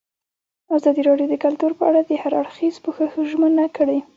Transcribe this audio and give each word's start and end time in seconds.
ازادي 0.75 1.01
راډیو 1.09 1.27
د 1.31 1.35
کلتور 1.45 1.71
په 1.79 1.83
اړه 1.89 2.01
د 2.03 2.11
هر 2.21 2.33
اړخیز 2.41 2.75
پوښښ 2.83 3.11
ژمنه 3.29 3.65
کړې. 3.77 3.99